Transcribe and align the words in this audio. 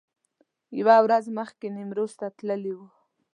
یوه 0.79 0.95
ورځ 1.05 1.25
مخکې 1.37 1.67
نیمروز 1.75 2.11
ته 2.19 2.27
تللي 2.37 2.73
و. 2.77 2.79